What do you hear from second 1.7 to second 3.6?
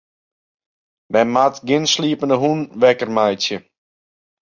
sliepende hûnen wekker meitsje.